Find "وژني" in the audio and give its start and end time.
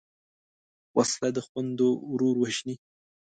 2.39-2.75